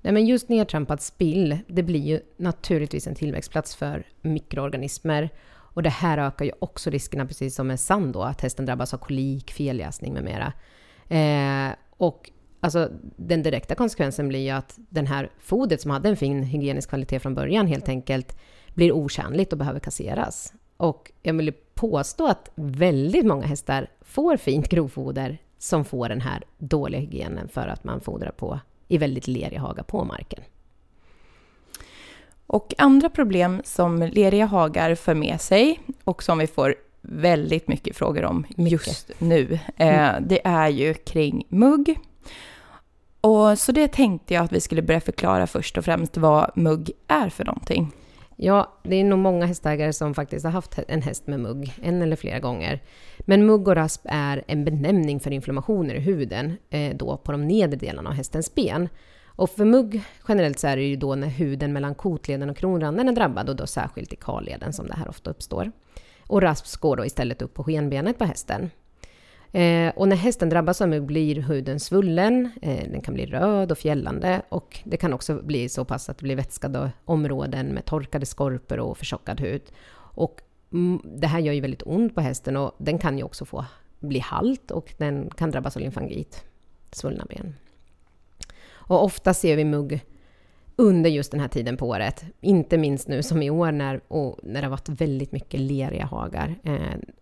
Nej, 0.00 0.12
men 0.12 0.26
just 0.26 0.48
nedtrampat 0.48 1.02
spill, 1.02 1.58
det 1.66 1.82
blir 1.82 2.00
ju 2.00 2.20
naturligtvis 2.36 3.06
en 3.06 3.14
tillväxtplats 3.14 3.76
för 3.76 4.06
mikroorganismer. 4.22 5.30
Och 5.46 5.82
det 5.82 5.90
här 5.90 6.18
ökar 6.18 6.44
ju 6.44 6.52
också 6.58 6.90
riskerna, 6.90 7.26
precis 7.26 7.54
som 7.54 7.66
med 7.66 7.80
sand 7.80 8.12
då, 8.12 8.22
att 8.22 8.40
hästen 8.40 8.66
drabbas 8.66 8.94
av 8.94 8.98
kolik, 8.98 9.50
feljäsning 9.52 10.14
med 10.14 10.24
mera. 10.24 10.52
Eh, 11.08 11.74
och 11.96 12.30
alltså, 12.60 12.90
den 13.16 13.42
direkta 13.42 13.74
konsekvensen 13.74 14.28
blir 14.28 14.40
ju 14.40 14.50
att 14.50 14.74
den 14.76 15.06
här 15.06 15.30
fodret 15.40 15.80
som 15.80 15.90
hade 15.90 16.08
en 16.08 16.16
fin 16.16 16.42
hygienisk 16.42 16.88
kvalitet 16.88 17.20
från 17.20 17.34
början 17.34 17.66
helt 17.66 17.88
enkelt 17.88 18.38
blir 18.74 18.92
otjänligt 18.92 19.52
och 19.52 19.58
behöver 19.58 19.80
kasseras. 19.80 20.52
Och 20.76 21.12
jag 21.22 21.34
vill 21.34 21.54
påstå 21.74 22.26
att 22.26 22.50
väldigt 22.54 23.26
många 23.26 23.46
hästar 23.46 23.86
får 24.00 24.36
fint 24.36 24.68
grovfoder 24.68 25.38
som 25.58 25.84
får 25.84 26.08
den 26.08 26.20
här 26.20 26.42
dåliga 26.58 27.00
hygienen 27.00 27.48
för 27.48 27.68
att 27.68 27.84
man 27.84 28.00
fodrar 28.00 28.30
på 28.30 28.60
i 28.88 28.98
väldigt 28.98 29.28
lerig 29.28 29.58
haga 29.58 29.82
på 29.82 30.04
marken. 30.04 30.42
Och 32.46 32.74
andra 32.78 33.08
problem 33.08 33.62
som 33.64 34.02
leriga 34.02 34.46
hagar 34.46 34.94
för 34.94 35.14
med 35.14 35.40
sig 35.40 35.80
och 36.04 36.22
som 36.22 36.38
vi 36.38 36.46
får 36.46 36.74
väldigt 37.00 37.68
mycket 37.68 37.96
frågor 37.96 38.24
om 38.24 38.46
Mycket. 38.56 38.86
just 38.86 39.10
nu, 39.18 39.58
eh, 39.76 40.12
det 40.20 40.46
är 40.46 40.68
ju 40.68 40.94
kring 40.94 41.46
mugg. 41.48 41.98
Och 43.20 43.58
så 43.58 43.72
det 43.72 43.88
tänkte 43.88 44.34
jag 44.34 44.44
att 44.44 44.52
vi 44.52 44.60
skulle 44.60 44.82
börja 44.82 45.00
förklara 45.00 45.46
först 45.46 45.78
och 45.78 45.84
främst 45.84 46.16
vad 46.16 46.50
mugg 46.54 46.90
är 47.08 47.28
för 47.28 47.44
någonting. 47.44 47.92
Ja, 48.36 48.72
det 48.82 48.96
är 48.96 49.04
nog 49.04 49.18
många 49.18 49.46
hästägare 49.46 49.92
som 49.92 50.14
faktiskt 50.14 50.44
har 50.44 50.52
haft 50.52 50.78
en 50.88 51.02
häst 51.02 51.26
med 51.26 51.40
mugg, 51.40 51.74
en 51.82 52.02
eller 52.02 52.16
flera 52.16 52.38
gånger. 52.40 52.82
Men 53.18 53.46
mugg 53.46 53.68
och 53.68 53.74
rasp 53.74 54.00
är 54.04 54.44
en 54.46 54.64
benämning 54.64 55.20
för 55.20 55.30
inflammationer 55.30 55.94
i 55.94 56.00
huden, 56.00 56.56
eh, 56.70 56.96
då 56.96 57.16
på 57.16 57.32
de 57.32 57.48
nedre 57.48 57.76
delarna 57.76 58.10
av 58.10 58.16
hästens 58.16 58.54
ben. 58.54 58.88
Och 59.26 59.50
för 59.50 59.64
mugg 59.64 60.02
generellt 60.28 60.58
så 60.58 60.66
är 60.66 60.76
det 60.76 60.82
ju 60.82 60.96
då 60.96 61.14
när 61.14 61.28
huden 61.28 61.72
mellan 61.72 61.94
kotleden 61.94 62.50
och 62.50 62.56
kronranden 62.56 63.08
är 63.08 63.12
drabbad 63.12 63.48
och 63.48 63.56
då 63.56 63.66
särskilt 63.66 64.12
i 64.12 64.16
karleden 64.16 64.72
som 64.72 64.86
det 64.86 64.94
här 64.94 65.08
ofta 65.08 65.30
uppstår. 65.30 65.72
Och 66.26 66.42
rasp 66.42 66.80
går 66.80 66.96
då 66.96 67.04
istället 67.04 67.42
upp 67.42 67.54
på 67.54 67.64
skenbenet 67.64 68.18
på 68.18 68.24
hästen. 68.24 68.70
Eh, 69.54 69.92
och 69.96 70.08
när 70.08 70.16
hästen 70.16 70.48
drabbas 70.48 70.80
av 70.80 70.88
mugg 70.88 71.02
blir 71.02 71.42
huden 71.42 71.80
svullen, 71.80 72.50
eh, 72.62 72.90
den 72.90 73.00
kan 73.00 73.14
bli 73.14 73.26
röd 73.26 73.72
och 73.72 73.78
fjällande 73.78 74.42
och 74.48 74.80
det 74.84 74.96
kan 74.96 75.12
också 75.12 75.42
bli 75.42 75.68
så 75.68 75.84
pass 75.84 76.08
att 76.08 76.18
det 76.18 76.22
blir 76.22 76.36
vätskade 76.36 76.90
områden 77.04 77.66
med 77.66 77.84
torkade 77.84 78.26
skorpor 78.26 78.78
och 78.78 78.98
förtjockad 78.98 79.40
hud. 79.40 79.62
Och 79.96 80.40
mm, 80.72 81.00
det 81.04 81.26
här 81.26 81.38
gör 81.38 81.52
ju 81.52 81.60
väldigt 81.60 81.82
ont 81.86 82.14
på 82.14 82.20
hästen 82.20 82.56
och 82.56 82.74
den 82.78 82.98
kan 82.98 83.18
ju 83.18 83.24
också 83.24 83.44
få 83.44 83.64
bli 84.00 84.18
halt 84.18 84.70
och 84.70 84.94
den 84.96 85.30
kan 85.30 85.50
drabbas 85.50 85.76
av 85.76 85.82
lymfangit, 85.82 86.44
svullna 86.92 87.24
ben. 87.24 87.54
Och 88.66 89.04
ofta 89.04 89.34
ser 89.34 89.56
vi 89.56 89.64
mugg 89.64 90.00
under 90.76 91.10
just 91.10 91.30
den 91.30 91.40
här 91.40 91.48
tiden 91.48 91.76
på 91.76 91.88
året. 91.88 92.24
Inte 92.40 92.78
minst 92.78 93.08
nu 93.08 93.22
som 93.22 93.42
i 93.42 93.50
år 93.50 93.72
när, 93.72 94.00
och 94.08 94.40
när 94.42 94.60
det 94.60 94.66
har 94.66 94.70
varit 94.70 94.88
väldigt 94.88 95.32
mycket 95.32 95.60
leriga 95.60 96.04
hagar. 96.04 96.54
Eh, 96.62 96.78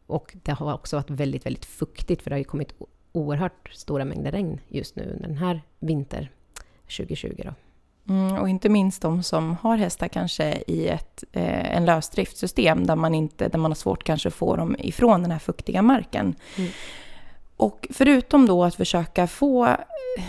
och 0.06 0.36
det 0.42 0.52
har 0.52 0.74
också 0.74 0.96
varit 0.96 1.10
väldigt, 1.10 1.46
väldigt 1.46 1.64
fuktigt 1.64 2.22
för 2.22 2.30
det 2.30 2.34
har 2.34 2.38
ju 2.38 2.44
kommit 2.44 2.74
oerhört 3.12 3.70
stora 3.72 4.04
mängder 4.04 4.32
regn 4.32 4.60
just 4.68 4.96
nu 4.96 5.02
under 5.02 5.28
den 5.28 5.36
här 5.36 5.62
vinter 5.78 6.30
2020. 6.96 7.42
Då. 7.44 7.54
Mm, 8.08 8.38
och 8.38 8.48
inte 8.48 8.68
minst 8.68 9.02
de 9.02 9.22
som 9.22 9.56
har 9.56 9.76
hästar 9.76 10.08
kanske 10.08 10.62
i 10.66 10.88
ett 10.88 11.24
eh, 11.32 11.76
en 11.76 11.84
lösdriftssystem 11.84 12.86
där 12.86 12.96
man, 12.96 13.14
inte, 13.14 13.48
där 13.48 13.58
man 13.58 13.70
har 13.70 13.76
svårt 13.76 14.04
kanske 14.04 14.28
att 14.28 14.34
få 14.34 14.56
dem 14.56 14.76
ifrån 14.78 15.22
den 15.22 15.30
här 15.30 15.38
fuktiga 15.38 15.82
marken. 15.82 16.34
Mm. 16.56 16.70
Och 17.62 17.88
förutom 17.90 18.46
då 18.46 18.64
att 18.64 18.74
försöka 18.74 19.26
få 19.26 19.76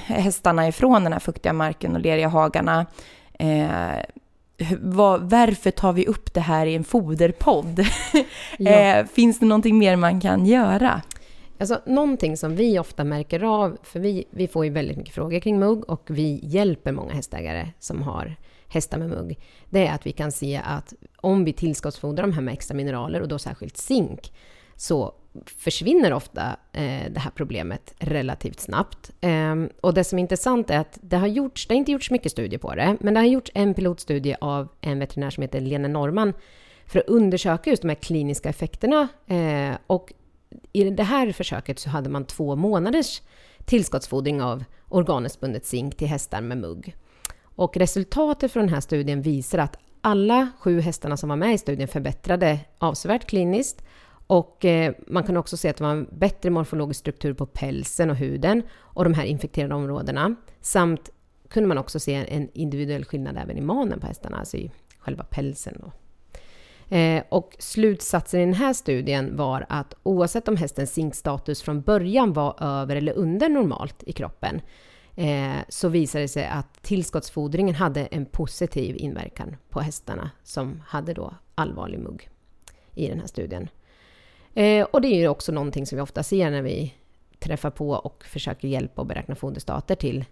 hästarna 0.06 0.68
ifrån 0.68 1.04
den 1.04 1.14
här 1.14 1.20
fuktiga 1.20 1.54
marken 1.54 1.96
och 1.96 2.02
leriga 2.02 2.28
hagarna 2.28 2.86
eh, 3.40 3.98
vad, 4.82 5.30
varför 5.30 5.72
tar 5.72 5.94
vi 5.94 6.08
upp 6.08 6.34
det 6.34 6.42
här 6.42 6.66
i 6.66 6.76
en 6.76 6.84
foderpodd? 6.84 7.80
Ja. 8.58 8.72
eh, 8.72 9.06
finns 9.06 9.40
det 9.40 9.46
någonting 9.46 9.78
mer 9.78 9.96
man 9.96 10.22
kan 10.22 10.46
göra? 10.46 11.02
Alltså, 11.60 11.80
någonting 11.86 12.38
som 12.38 12.56
vi 12.56 12.80
ofta 12.80 13.04
märker 13.04 13.44
av, 13.44 13.78
för 13.84 14.00
vi, 14.00 14.26
vi 14.30 14.48
får 14.48 14.66
ju 14.66 14.72
väldigt 14.72 14.98
mycket 14.98 15.16
frågor 15.16 15.40
kring 15.40 15.60
mugg 15.60 15.90
och 15.90 16.04
vi 16.10 16.40
hjälper 16.44 16.92
många 16.92 17.14
hästägare 17.14 17.70
som 17.80 18.02
har 18.02 18.36
hästar 18.68 18.98
med 18.98 19.10
mugg, 19.10 19.40
det 19.70 19.88
är 19.88 19.94
att 19.94 20.06
vi 20.06 20.12
kan 20.12 20.32
se 20.32 20.62
att 20.66 20.94
om 21.16 21.46
vi 21.46 21.54
tillskottsfodrar 21.54 22.24
de 22.24 22.34
här 22.34 22.42
med 22.42 22.54
extra 22.54 22.76
mineraler 22.76 23.22
och 23.22 23.28
då 23.28 23.40
särskilt 23.40 23.78
zink, 23.78 24.34
så 24.76 25.14
försvinner 25.46 26.14
ofta 26.14 26.56
eh, 26.72 27.12
det 27.12 27.20
här 27.20 27.32
problemet 27.36 27.94
relativt 28.00 28.60
snabbt. 28.60 29.12
Eh, 29.22 29.56
och 29.82 29.94
det 29.94 30.04
som 30.04 30.20
är 30.20 30.22
intressant 30.22 30.70
är 30.70 30.80
att 30.80 31.00
det 31.02 31.18
har 31.18 31.28
gjorts, 31.28 31.68
det 31.68 31.74
har 31.74 31.78
inte 31.78 31.92
gjorts 31.92 32.12
mycket 32.12 32.32
studier 32.32 32.60
på 32.60 32.76
det, 32.76 32.98
men 33.00 33.14
det 33.14 33.20
har 33.20 33.28
gjorts 33.28 33.52
en 33.54 33.74
pilotstudie 33.74 34.36
av 34.42 34.68
en 34.82 35.00
veterinär 35.00 35.30
som 35.30 35.42
heter 35.42 35.62
Lene 35.62 35.88
Norman 35.88 36.34
för 36.86 37.00
att 37.00 37.08
undersöka 37.08 37.70
just 37.70 37.82
de 37.82 37.90
här 37.90 37.96
kliniska 37.96 38.50
effekterna. 38.50 39.08
Eh, 39.28 39.78
och 39.88 40.14
i 40.74 40.84
det 40.84 41.04
här 41.04 41.32
försöket 41.32 41.80
så 41.80 41.90
hade 41.90 42.10
man 42.10 42.26
två 42.26 42.56
månaders 42.56 43.22
tillskottsfodring 43.66 44.42
av 44.42 44.64
organiskt 44.90 45.40
bundet 45.40 45.66
zink 45.66 45.98
till 45.98 46.08
hästar 46.08 46.42
med 46.42 46.58
mugg. 46.58 46.96
Och 47.56 47.78
resultatet 47.78 48.52
från 48.52 48.64
den 48.66 48.74
här 48.74 48.82
studien 48.82 49.22
visar 49.22 49.58
att 49.58 49.78
alla 50.02 50.52
sju 50.60 50.82
hästarna 50.82 51.18
som 51.18 51.30
var 51.30 51.36
med 51.36 51.54
i 51.54 51.58
studien 51.58 51.88
förbättrade 51.88 52.60
avsevärt 52.78 53.26
kliniskt 53.28 53.84
och 54.34 54.66
eh, 54.66 54.94
man 55.08 55.24
kan 55.24 55.38
också 55.38 55.58
se 55.58 55.70
att 55.70 55.78
det 55.78 55.84
var 55.84 55.92
en 55.92 56.08
bättre 56.12 56.50
morfologisk 56.50 57.00
struktur 57.00 57.34
på 57.34 57.46
pälsen 57.46 58.10
och 58.10 58.16
huden 58.16 58.64
och 58.74 59.04
de 59.04 59.14
här 59.14 59.26
infekterade 59.26 59.76
områdena. 59.76 60.36
Samt 60.62 61.10
kunde 61.50 61.68
man 61.68 61.78
också 61.78 62.00
se 62.00 62.14
en 62.14 62.50
individuell 62.54 63.06
skillnad 63.06 63.38
även 63.38 63.58
i 63.58 63.62
manen 63.62 64.00
på 64.00 64.08
hästarna, 64.08 64.38
alltså 64.38 64.58
i 64.58 64.72
själva 65.00 65.24
pälsen. 65.24 65.78
Då. 65.80 65.92
Eh, 66.96 67.24
och 67.30 67.56
slutsatsen 67.60 68.40
i 68.40 68.46
den 68.46 68.54
här 68.54 68.74
studien 68.74 69.38
var 69.38 69.66
att 69.70 69.94
oavsett 70.04 70.48
om 70.48 70.58
hästens 70.58 70.94
zinkstatus 70.94 71.62
från 71.62 71.82
början 71.82 72.34
var 72.34 72.56
över 72.64 72.96
eller 72.96 73.14
under 73.14 73.50
normalt 73.50 74.04
i 74.04 74.12
kroppen, 74.12 74.62
eh, 75.16 75.58
så 75.70 75.90
visade 75.90 76.24
det 76.24 76.28
sig 76.28 76.46
att 76.46 76.84
tillskottsfodringen 76.84 77.76
hade 77.76 78.06
en 78.06 78.26
positiv 78.26 78.96
inverkan 78.98 79.56
på 79.70 79.80
hästarna 79.80 80.32
som 80.44 80.82
hade 80.88 81.14
då 81.14 81.34
allvarlig 81.56 82.00
mugg 82.00 82.30
i 82.96 83.08
den 83.08 83.20
här 83.20 83.28
studien. 83.28 83.70
Eh, 84.54 84.86
och 84.92 85.02
det 85.02 85.08
är 85.08 85.20
ju 85.20 85.28
också 85.28 85.52
någonting 85.52 85.86
som 85.86 85.96
vi 85.96 86.02
ofta 86.02 86.24
ser 86.24 86.52
när 86.52 86.62
vi 86.62 86.94
träffar 87.40 87.70
på 87.70 87.90
och 87.90 88.24
försöker 88.24 88.68
hjälpa 88.68 89.02
och 89.02 89.08
beräkna 89.08 89.36
foderstater 89.36 89.96
till 89.96 90.26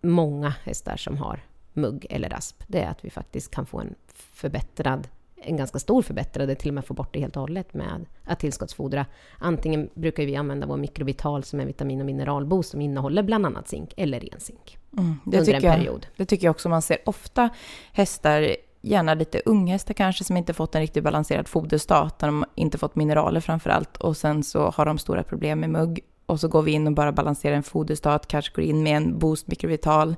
många 0.00 0.54
hästar 0.64 0.96
som 0.96 1.16
har 1.16 1.40
mugg 1.72 2.06
eller 2.10 2.28
rasp. 2.28 2.62
Det 2.66 2.80
är 2.80 2.90
att 2.90 3.04
vi 3.04 3.10
faktiskt 3.10 3.50
kan 3.50 3.66
få 3.66 3.80
en 3.80 3.94
förbättrad, 4.14 5.08
en 5.36 5.56
ganska 5.56 5.78
stor 5.78 6.02
förbättrad, 6.02 6.58
till 6.58 6.68
och 6.68 6.74
med 6.74 6.84
få 6.84 6.94
bort 6.94 7.12
det 7.12 7.20
helt 7.20 7.36
och 7.36 7.40
hållet 7.40 7.74
med 7.74 8.06
att 8.24 8.40
tillskottsfodra. 8.40 9.06
Antingen 9.38 9.90
brukar 9.94 10.26
vi 10.26 10.36
använda 10.36 10.66
vår 10.66 10.76
mikrovital 10.76 11.44
som 11.44 11.60
är 11.60 11.66
vitamin 11.66 12.00
och 12.00 12.06
mineralboost 12.06 12.70
som 12.70 12.80
innehåller 12.80 13.22
bland 13.22 13.46
annat 13.46 13.68
zink 13.68 13.94
eller 13.96 14.20
ren 14.20 14.40
zink. 14.40 14.78
Mm, 14.98 15.16
det, 15.26 15.44
tycker 15.44 15.70
en 15.70 15.84
jag, 15.84 16.06
det 16.16 16.26
tycker 16.26 16.46
jag 16.46 16.50
också 16.50 16.68
man 16.68 16.82
ser 16.82 16.98
ofta 17.04 17.48
hästar, 17.92 18.56
gärna 18.84 19.14
lite 19.14 19.42
unghästar 19.44 19.94
kanske, 19.94 20.24
som 20.24 20.36
inte 20.36 20.54
fått 20.54 20.74
en 20.74 20.80
riktigt 20.80 21.04
balanserad 21.04 21.48
foderstat, 21.48 22.18
där 22.18 22.26
de 22.26 22.44
inte 22.54 22.78
fått 22.78 22.96
mineraler 22.96 23.40
framför 23.40 23.70
allt, 23.70 23.96
och 23.96 24.16
sen 24.16 24.42
så 24.42 24.70
har 24.70 24.86
de 24.86 24.98
stora 24.98 25.22
problem 25.22 25.60
med 25.60 25.70
mugg, 25.70 26.00
och 26.26 26.40
så 26.40 26.48
går 26.48 26.62
vi 26.62 26.72
in 26.72 26.86
och 26.86 26.92
bara 26.92 27.12
balanserar 27.12 27.56
en 27.56 27.62
foderstat, 27.62 28.28
kanske 28.28 28.54
går 28.54 28.64
in 28.64 28.82
med 28.82 28.96
en 28.96 29.18
boost 29.18 29.46
mikrovital, 29.46 30.16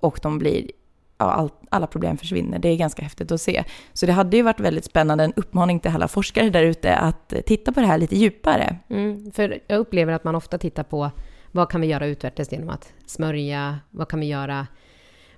och 0.00 0.20
de 0.22 0.38
blir, 0.38 0.70
ja, 1.18 1.24
all, 1.24 1.50
alla 1.70 1.86
problem 1.86 2.16
försvinner. 2.16 2.58
Det 2.58 2.68
är 2.68 2.76
ganska 2.76 3.02
häftigt 3.02 3.32
att 3.32 3.40
se. 3.40 3.64
Så 3.92 4.06
det 4.06 4.12
hade 4.12 4.36
ju 4.36 4.42
varit 4.42 4.60
väldigt 4.60 4.84
spännande, 4.84 5.24
en 5.24 5.32
uppmaning 5.36 5.80
till 5.80 5.90
alla 5.90 6.08
forskare 6.08 6.50
där 6.50 6.62
ute 6.62 6.96
att 6.96 7.32
eh, 7.32 7.40
titta 7.40 7.72
på 7.72 7.80
det 7.80 7.86
här 7.86 7.98
lite 7.98 8.16
djupare. 8.16 8.76
Mm, 8.88 9.32
för 9.32 9.60
jag 9.66 9.78
upplever 9.78 10.12
att 10.12 10.24
man 10.24 10.34
ofta 10.34 10.58
tittar 10.58 10.82
på 10.82 11.10
vad 11.52 11.70
kan 11.70 11.80
vi 11.80 11.86
göra 11.86 12.06
utvärtes 12.06 12.52
genom 12.52 12.70
att 12.70 12.92
smörja, 13.06 13.78
vad 13.90 14.08
kan 14.08 14.20
vi 14.20 14.26
göra 14.26 14.66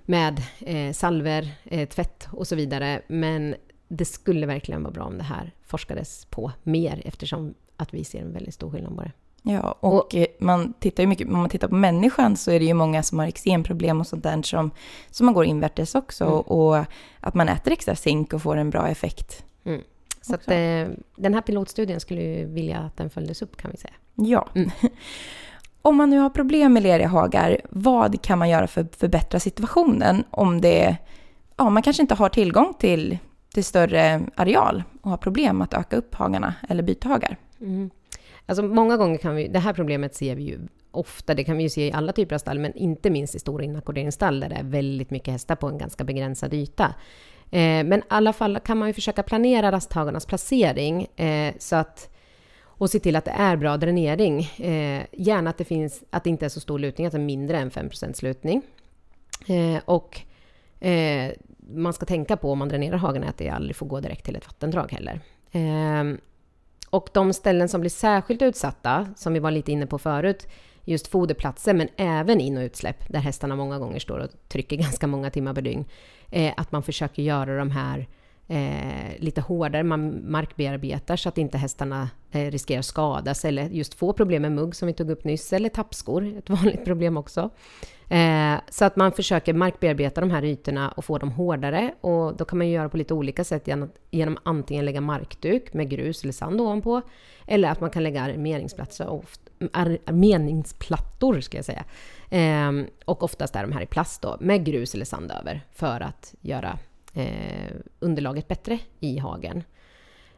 med 0.05 0.43
eh, 0.61 0.93
salver, 0.93 1.49
eh, 1.65 1.89
tvätt 1.89 2.29
och 2.33 2.47
så 2.47 2.57
vidare. 2.57 3.03
Men 3.07 3.55
det 3.89 4.05
skulle 4.05 4.47
verkligen 4.47 4.83
vara 4.83 4.93
bra 4.93 5.05
om 5.05 5.19
det 5.19 5.25
här 5.25 5.53
forskades 5.63 6.25
på 6.25 6.53
mer 6.63 7.03
eftersom 7.05 7.55
att 7.77 7.95
vi 7.95 8.05
ser 8.05 8.21
en 8.21 8.33
väldigt 8.33 8.55
stor 8.55 8.71
skillnad 8.71 8.97
på 8.97 9.03
det. 9.03 9.13
Ja, 9.43 9.77
och, 9.81 10.15
eh, 10.15 10.27
man 10.39 10.73
tittar 10.73 11.03
ju 11.03 11.07
mycket, 11.07 11.27
om 11.29 11.39
man 11.39 11.49
tittar 11.49 11.69
på 11.69 11.75
människan 11.75 12.37
så 12.37 12.51
är 12.51 12.59
det 12.59 12.65
ju 12.65 12.75
många 12.75 13.03
som 13.03 13.19
har 13.19 13.27
eksemproblem 13.27 14.01
och 14.01 14.07
sånt 14.07 14.23
där 14.23 14.43
som, 14.43 14.71
som 15.11 15.27
man 15.27 15.35
går 15.35 15.45
invärtes 15.45 15.95
också. 15.95 16.25
Mm. 16.25 16.41
Och 16.41 16.85
att 17.21 17.35
man 17.35 17.49
äter 17.49 17.73
extra 17.73 17.97
zink 17.97 18.33
och 18.33 18.43
får 18.43 18.57
en 18.57 18.71
bra 18.71 18.89
effekt. 18.89 19.45
Så 20.23 20.35
att, 20.35 20.49
eh, 20.49 20.89
den 21.17 21.35
här 21.35 21.41
pilotstudien 21.41 22.01
skulle 22.01 22.23
ju 22.23 22.47
vilja 22.47 22.79
att 22.79 22.97
den 22.97 23.11
följdes 23.11 23.43
upp 23.43 23.57
kan 23.57 23.71
vi 23.71 23.77
säga. 23.77 23.95
Ja. 24.15 24.49
Mm. 24.55 24.71
Om 25.83 25.97
man 25.97 26.11
nu 26.11 26.19
har 26.19 26.31
problem 26.31 26.73
med 26.73 26.83
leriga 26.83 27.09
hagar, 27.09 27.61
vad 27.71 28.23
kan 28.23 28.39
man 28.39 28.51
göra 28.51 28.67
för 28.67 28.81
att 28.81 28.97
förbättra 28.97 29.41
situationen 29.41 30.25
om 30.31 30.61
det, 30.61 30.97
ja, 31.57 31.71
man 31.71 31.83
kanske 31.83 32.03
inte 32.03 32.15
har 32.15 32.29
tillgång 32.29 32.75
till, 32.79 33.19
till 33.55 33.65
större 33.65 34.21
areal 34.37 34.83
och 35.03 35.11
har 35.11 35.17
problem 35.17 35.63
att 35.63 35.75
öka 35.75 35.97
upp 35.97 36.15
hagarna 36.15 36.55
eller 36.69 36.83
byta 36.83 37.09
hagar? 37.09 37.37
Mm. 37.61 37.91
Alltså 38.47 38.63
många 38.63 38.97
gånger 38.97 39.19
kan 39.19 39.35
vi, 39.35 39.49
det 39.49 39.59
här 39.59 39.73
problemet 39.73 40.15
ser 40.15 40.37
vi 40.37 40.43
ju 40.43 40.59
ofta, 40.91 41.35
det 41.35 41.45
kan 41.45 41.57
vi 41.57 41.63
ju 41.63 41.69
se 41.69 41.87
i 41.87 41.93
alla 41.93 42.13
typer 42.13 42.35
av 42.35 42.39
stall, 42.39 42.59
men 42.59 42.77
inte 42.77 43.11
minst 43.11 43.35
i 43.35 43.39
stora 43.39 43.65
inackorderingsstall 43.65 44.41
där 44.41 44.49
det 44.49 44.55
är 44.55 44.65
väldigt 44.65 45.11
mycket 45.11 45.33
hästar 45.33 45.57
på 45.57 45.67
en 45.67 45.79
ganska 45.79 46.05
begränsad 46.05 46.55
yta. 46.55 46.95
Eh, 47.51 47.85
men 47.85 47.95
i 47.95 48.03
alla 48.09 48.33
fall 48.33 48.59
kan 48.61 48.79
man 48.79 48.89
ju 48.89 48.95
försöka 48.95 49.23
planera 49.23 49.73
rasthagarnas 49.73 50.27
placering 50.27 51.07
eh, 51.17 51.55
så 51.59 51.77
att 51.77 52.12
och 52.83 52.91
se 52.91 52.99
till 52.99 53.17
att 53.17 53.25
det 53.25 53.31
är 53.31 53.57
bra 53.57 53.77
dränering. 53.77 54.41
Eh, 54.43 55.07
gärna 55.13 55.51
att 55.51 55.59
det, 55.59 55.65
finns, 55.65 56.03
att 56.11 56.25
det 56.25 56.31
inte 56.31 56.45
är 56.45 56.49
så 56.49 56.61
stor 56.61 56.79
lutning, 56.79 57.07
att 57.07 57.13
det 57.13 57.19
är 57.19 57.23
mindre 57.23 57.59
än 57.59 57.71
5 57.71 57.91
lutning. 58.23 58.63
Eh, 59.47 59.83
och 59.85 60.21
eh, 60.81 61.33
man 61.75 61.93
ska 61.93 62.07
tänka 62.07 62.37
på 62.37 62.53
om 62.53 62.59
man 62.59 62.69
dränerar 62.69 62.97
hagen 62.97 63.25
att 63.25 63.39
det 63.39 63.49
aldrig 63.49 63.77
får 63.77 63.87
gå 63.87 64.01
direkt 64.01 64.25
till 64.25 64.37
ett 64.37 64.47
vattendrag 64.47 64.93
heller. 64.93 65.21
Eh, 65.53 66.19
och 66.91 67.09
de 67.13 67.33
ställen 67.33 67.69
som 67.69 67.81
blir 67.81 67.91
särskilt 67.91 68.43
utsatta, 68.43 69.09
som 69.17 69.33
vi 69.33 69.39
var 69.39 69.51
lite 69.51 69.73
inne 69.73 69.87
på 69.87 69.99
förut, 69.99 70.49
just 70.85 71.07
foderplatser, 71.07 71.75
men 71.75 71.89
även 71.97 72.41
in 72.41 72.57
och 72.57 72.63
utsläpp, 72.63 73.09
där 73.09 73.21
hästarna 73.21 73.57
många 73.57 73.79
gånger 73.79 73.99
står 73.99 74.19
och 74.19 74.31
trycker 74.49 74.77
ganska 74.83 75.07
många 75.07 75.31
timmar 75.31 75.55
per 75.55 75.63
dygn, 75.63 75.85
eh, 76.31 76.53
att 76.57 76.73
man 76.73 76.83
försöker 76.83 77.23
göra 77.23 77.57
de 77.57 77.71
här 77.71 78.07
eh, 78.53 79.19
lite 79.19 79.41
hårdare, 79.41 79.83
man 79.83 80.31
markbearbetar 80.31 81.17
så 81.17 81.29
att 81.29 81.39
inte 81.39 81.59
hästarna 81.59 82.11
eh, 82.31 82.51
riskerar 82.51 82.79
att 82.79 82.85
skadas 82.85 83.45
eller 83.45 83.69
just 83.69 83.95
få 83.95 84.13
problem 84.13 84.43
med 84.43 84.53
mugg 84.53 84.77
som 84.77 84.87
vi 84.87 84.95
tog 84.95 85.11
upp 85.11 85.25
nyss, 85.25 85.53
eller 85.53 85.69
tappskor, 85.69 86.39
ett 86.39 86.51
vanligt 86.51 86.85
problem 86.85 87.17
också. 87.17 87.51
Eh, 88.09 88.55
så 88.69 88.85
att 88.85 88.97
man 88.97 89.13
försöker 89.13 89.53
markbearbeta 89.55 90.21
de 90.21 90.31
här 90.31 90.45
ytorna 90.45 90.91
och 90.91 91.05
få 91.05 91.19
dem 91.19 91.33
hårdare 91.33 91.95
och 92.01 92.37
då 92.37 92.45
kan 92.45 92.59
man 92.59 92.69
göra 92.69 92.89
på 92.89 92.97
lite 92.97 93.15
olika 93.15 93.45
sätt 93.45 93.69
genom, 93.69 93.91
genom 94.11 94.39
antingen 94.43 94.85
lägga 94.85 95.01
markduk 95.01 95.73
med 95.73 95.91
grus 95.91 96.23
eller 96.23 96.33
sand 96.33 96.61
ovanpå 96.61 97.03
eller 97.47 97.69
att 97.69 97.81
man 97.81 97.91
kan 97.91 98.03
lägga 98.03 98.23
armeringsplatser, 98.23 99.09
oft, 99.09 99.41
ar, 99.73 99.99
armeringsplattor 100.05 101.41
ska 101.41 101.59
jag 101.59 101.65
säga. 101.65 101.85
Eh, 102.31 102.87
och 103.05 103.23
oftast 103.23 103.57
är 103.57 103.63
de 103.63 103.73
här 103.73 103.83
i 103.83 103.87
plast 103.87 104.23
då, 104.23 104.37
med 104.41 104.65
grus 104.65 104.95
eller 104.95 105.05
sand 105.05 105.31
över 105.31 105.61
för 105.73 106.01
att 106.01 106.35
göra 106.41 106.79
eh, 107.13 107.75
underlaget 107.99 108.49
bättre 108.49 108.79
i 109.01 109.19
hagen. 109.19 109.65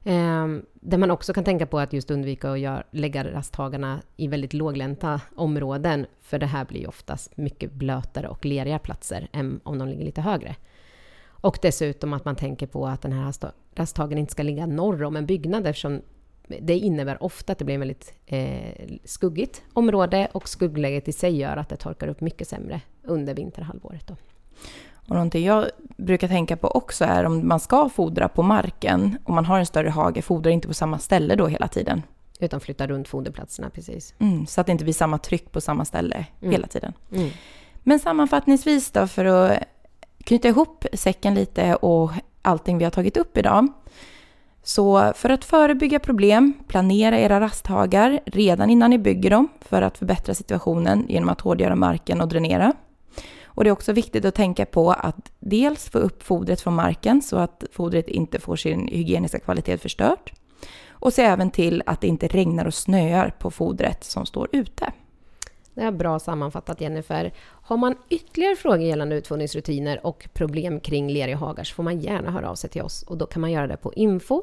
Eh, 0.05 0.49
det 0.75 0.99
man 0.99 1.11
också 1.11 1.33
kan 1.33 1.45
tänka 1.45 1.67
på 1.67 1.79
att 1.79 1.93
just 1.93 2.11
undvika 2.11 2.53
att 2.53 2.61
gör, 2.61 2.85
lägga 2.91 3.33
rasthagarna 3.33 4.03
i 4.17 4.29
väldigt 4.29 4.53
låglänta 4.53 5.21
områden, 5.37 6.07
för 6.21 6.39
det 6.39 6.47
här 6.47 6.65
blir 6.65 6.89
oftast 6.89 7.37
mycket 7.37 7.73
blötare 7.73 8.29
och 8.29 8.45
lerigare 8.45 8.79
platser 8.79 9.29
än 9.33 9.61
om 9.65 9.79
de 9.79 9.89
ligger 9.89 10.05
lite 10.05 10.21
högre. 10.21 10.57
Och 11.45 11.59
dessutom 11.63 12.13
att 12.13 12.25
man 12.25 12.37
tänker 12.37 12.67
på 12.67 12.87
att 12.87 13.03
den 13.03 13.13
här 13.13 13.35
rasthagen 13.75 14.19
inte 14.19 14.33
ska 14.33 14.43
ligga 14.43 14.67
norr 14.67 15.03
om 15.05 15.17
en 15.17 15.27
byggnad 15.27 15.67
eftersom 15.67 16.03
det 16.49 16.79
innebär 16.79 17.23
ofta 17.23 17.53
att 17.53 17.59
det 17.59 17.65
blir 17.65 17.75
ett 17.75 17.81
väldigt 17.81 18.15
eh, 18.27 18.97
skuggigt 19.05 19.63
område 19.73 20.29
och 20.33 20.49
skuggläget 20.49 21.09
i 21.09 21.13
sig 21.13 21.37
gör 21.37 21.57
att 21.57 21.69
det 21.69 21.77
torkar 21.77 22.09
upp 22.09 22.21
mycket 22.21 22.49
sämre 22.49 22.81
under 23.03 23.35
vinterhalvåret. 23.35 24.07
Då. 24.07 24.17
Och 25.09 25.15
någonting 25.15 25.45
jag 25.45 25.67
brukar 25.97 26.29
tänka 26.29 26.57
på 26.57 26.69
också 26.69 27.05
är 27.05 27.25
om 27.25 27.49
man 27.49 27.61
ska 27.61 27.89
fodra 27.89 28.29
på 28.29 28.43
marken, 28.43 29.19
om 29.25 29.35
man 29.35 29.45
har 29.45 29.59
en 29.59 29.67
större 29.67 29.89
hage, 29.89 30.23
fodra 30.23 30.51
inte 30.51 30.69
på 30.69 30.75
samma 30.75 30.99
ställe 30.99 31.35
då 31.37 31.47
hela 31.47 31.69
tiden. 31.69 32.03
Utan 32.41 32.61
flytta 32.61 32.87
runt 32.87 33.09
foderplatserna, 33.09 33.71
precis. 33.71 34.15
Mm, 34.19 34.47
så 34.47 34.61
att 34.61 34.67
det 34.67 34.73
inte 34.73 34.85
blir 34.85 34.95
samma 34.95 35.19
tryck 35.19 35.53
på 35.53 35.61
samma 35.61 35.85
ställe 35.85 36.27
Mm. 36.41 36.53
hela 36.53 36.67
tiden. 36.67 36.93
Mm. 37.13 37.31
Men 37.83 37.99
sammanfattningsvis 37.99 38.91
då, 38.91 39.07
för 39.07 39.25
att 39.25 39.59
knyta 40.25 40.49
ihop 40.49 40.87
säcken 40.93 41.35
lite 41.35 41.75
och 41.75 42.11
allting 42.43 42.79
vi 42.79 42.85
har 42.85 42.91
tagit 42.91 43.17
upp 43.17 43.37
idag. 43.37 43.69
Så 44.63 45.13
för 45.17 45.31
att 45.31 45.45
förebygga 45.45 45.99
problem, 45.99 46.53
planera 46.69 47.19
era 47.19 47.41
rasthagar 47.41 48.21
redan 48.27 48.71
innan 48.71 48.91
ni 48.91 48.99
bygger 48.99 49.31
dem 49.31 49.49
för 49.61 49.83
att 49.83 49.99
förbättra 49.99 50.35
situationen 50.35 51.07
genom 51.09 51.29
att 51.29 51.41
hårdgöra 51.41 51.77
marken 51.77 52.21
och 52.21 52.29
dränera. 52.29 52.73
Och 53.55 53.65
det 53.65 53.71
är 53.71 53.73
också 53.73 53.93
viktigt 53.93 54.25
att 54.25 54.35
tänka 54.35 54.67
på 54.67 54.91
att 54.91 55.33
dels 55.39 55.89
få 55.89 55.99
upp 55.99 56.23
fodret 56.23 56.61
från 56.61 56.75
marken 56.75 57.23
så 57.23 57.37
att 57.37 57.65
fodret 57.73 58.09
inte 58.09 58.39
får 58.41 58.57
sin 58.57 58.89
hygieniska 58.89 59.39
kvalitet 59.39 59.79
förstört. 59.79 60.33
Och 60.89 61.13
se 61.13 61.23
även 61.23 61.51
till 61.51 61.83
att 61.87 62.01
det 62.01 62.07
inte 62.07 62.29
regnar 62.29 62.65
och 62.65 62.75
snöar 62.75 63.35
på 63.39 63.51
fodret 63.51 64.05
som 64.05 64.27
står 64.27 64.49
ute. 64.53 64.93
Det 65.75 65.81
är 65.81 65.93
bra 65.93 66.19
sammanfattat 66.19 66.81
Jennifer. 66.81 67.33
Har 67.41 67.77
man 67.77 67.95
ytterligare 68.09 68.57
frågor 68.57 68.81
gällande 68.81 69.17
utfodringsrutiner 69.17 70.07
och 70.07 70.29
problem 70.33 70.81
kring 70.81 71.11
leriga 71.11 71.37
hagar 71.37 71.65
så 71.65 71.75
får 71.75 71.83
man 71.83 72.01
gärna 72.01 72.31
höra 72.31 72.51
av 72.51 72.55
sig 72.55 72.71
till 72.71 72.83
oss 72.83 73.03
och 73.03 73.19
då 73.19 73.27
kan 73.27 73.41
man 73.41 73.53
göra 73.53 73.67
det 73.67 73.77
på 73.77 73.95
info 73.95 74.43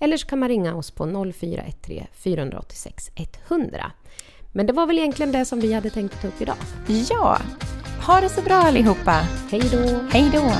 eller 0.00 0.16
så 0.16 0.26
kan 0.26 0.38
man 0.38 0.48
ringa 0.48 0.76
oss 0.76 0.90
på 0.90 1.32
0413 1.32 2.06
486 2.12 3.10
100. 3.48 3.92
Men 4.56 4.66
det 4.66 4.72
var 4.72 4.86
väl 4.86 4.98
egentligen 4.98 5.32
det 5.32 5.44
som 5.44 5.60
vi 5.60 5.72
hade 5.72 5.90
tänkt 5.90 6.22
ta 6.22 6.28
upp 6.28 6.40
idag. 6.40 6.56
Ja, 7.10 7.38
ha 8.06 8.20
det 8.20 8.28
så 8.28 8.42
bra 8.42 8.54
allihopa! 8.54 9.26
Hej 9.50 9.62
då! 9.72 10.00
Hej 10.10 10.30
då! 10.32 10.52